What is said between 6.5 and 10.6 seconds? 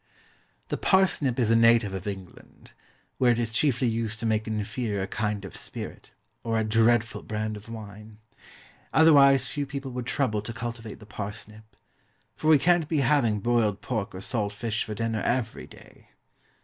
a dreadful brand of wine. Otherwise few people would trouble to